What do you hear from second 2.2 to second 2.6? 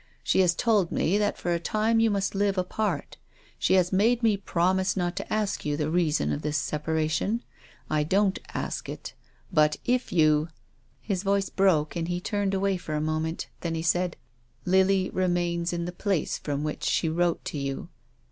live